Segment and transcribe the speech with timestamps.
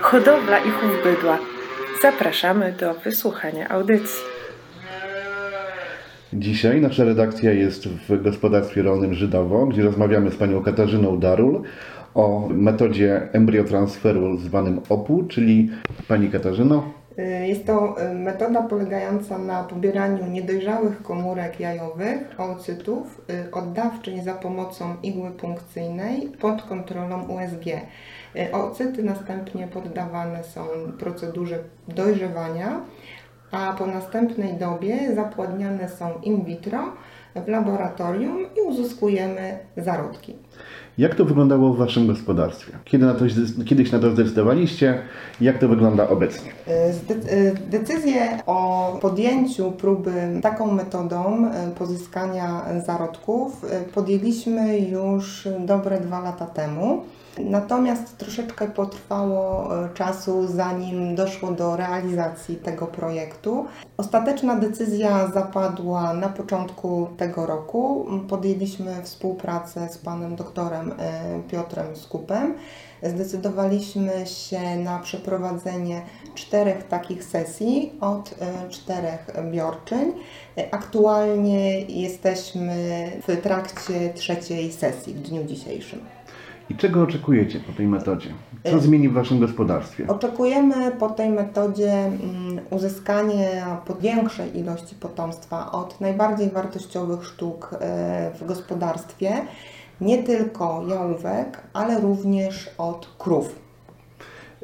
[0.00, 1.38] hodowla i chów bydła.
[2.02, 4.24] Zapraszamy do wysłuchania audycji.
[6.32, 11.62] Dzisiaj nasza redakcja jest w gospodarstwie rolnym Żydowo, gdzie rozmawiamy z panią Katarzyną Darul
[12.14, 15.70] o metodzie embriotransferu zwanym OPU, czyli
[16.08, 17.01] pani Katarzyno.
[17.18, 24.34] Y, Jest to y, metoda polegająca na pobieraniu niedojrzałych komórek jajowych, oocytów, y, oddawczyń za
[24.34, 27.64] pomocą igły punkcyjnej pod kontrolą USG.
[28.52, 30.66] Oocyty następnie poddawane są
[30.98, 32.80] procedurze dojrzewania,
[33.50, 36.92] a po następnej dobie zapładniane są in vitro
[37.34, 40.36] w laboratorium i uzyskujemy zarodki.
[40.98, 42.72] Jak to wyglądało w waszym gospodarstwie?
[42.84, 43.24] Kiedy na to,
[43.66, 44.98] kiedyś na to zdecydowaliście?
[45.40, 46.50] Jak to wygląda obecnie?
[46.92, 50.12] Zde- y, Decyzję o podjęciu próby
[50.42, 57.02] taką metodą y, pozyskania zarodków podjęliśmy już dobre dwa lata temu.
[57.38, 63.66] Natomiast troszeczkę potrwało czasu, zanim doszło do realizacji tego projektu.
[63.96, 68.06] Ostateczna decyzja zapadła na początku tego roku.
[68.28, 72.54] Podjęliśmy współpracę z panem doktorem y, Piotrem Skupem.
[73.02, 76.02] Zdecydowaliśmy się na przeprowadzenie
[76.34, 80.12] czterech takich sesji od e, czterech biorczyń.
[80.58, 82.76] E, Aktualnie jesteśmy
[83.28, 86.00] w trakcie trzeciej sesji w dniu dzisiejszym.
[86.70, 88.28] I czego oczekujecie po tej metodzie?
[88.70, 90.06] Co zmieni w waszym gospodarstwie?
[90.08, 98.46] Oczekujemy po tej metodzie mm, uzyskania większej ilości potomstwa od najbardziej wartościowych sztuk e, w
[98.46, 99.32] gospodarstwie,
[100.00, 103.58] nie tylko jałówek, ale również od krów.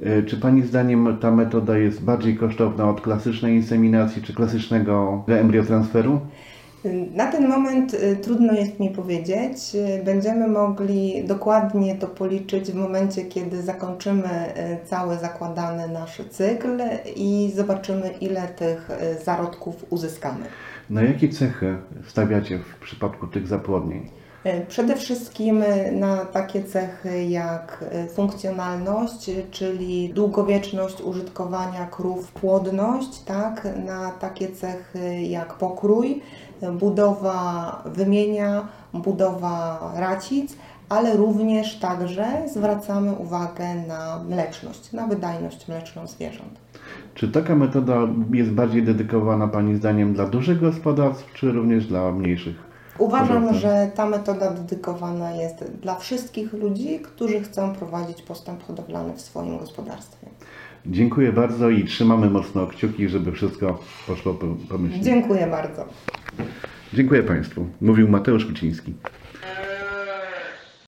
[0.03, 6.21] E, Czy pani zdaniem ta metoda jest bardziej kosztowna od klasycznej inseminacji czy klasycznego embriotransferu?
[7.15, 9.59] Na ten moment y, trudno jest mi powiedzieć.
[9.75, 14.29] Y, Będziemy mogli dokładnie to policzyć w momencie, kiedy zakończymy
[14.85, 16.81] cały zakładany nasz cykl
[17.17, 18.91] i zobaczymy, ile tych
[19.25, 20.45] zarodków uzyskamy.
[20.91, 24.11] Na jakie cechy stawiacie w przypadku tych zapłodnień?
[24.47, 33.23] Y, Przede wszystkim y, na takie cechy jak y, funkcjonalność, czyli długowieczność użytkowania krów, płodność,
[33.25, 33.69] tak?
[33.87, 36.23] na takie cechy jak pokrój,
[36.73, 40.57] budowa wymienia, budowa racic,
[40.89, 46.61] ale również także zwracamy uwagę na mleczność, na wydajność mleczną zwierząt.
[47.15, 47.95] Czy taka metoda
[48.33, 52.68] jest bardziej dedykowana Pani zdaniem dla dużych gospodarstw, czy również dla mniejszych?
[52.99, 53.59] Uważam, Hodowcy.
[53.61, 59.59] że ta metoda dedykowana jest dla wszystkich ludzi, którzy chcą prowadzić postęp hodowlany w swoim
[59.59, 60.27] gospodarstwie.
[60.87, 65.03] Dziękuję bardzo i trzymamy mocno kciuki, żeby wszystko poszło po- pomyślnie.
[65.05, 65.85] Dziękuję bardzo.
[66.95, 67.67] Dziękuję Państwu.
[67.81, 68.95] Mówił Mateusz Kuciński.